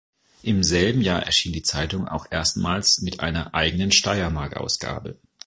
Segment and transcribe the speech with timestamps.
[0.41, 5.19] Im selben Jahr erschien die Zeitung auch erstmals mit einer eigenen Steiermark-Ausgabe.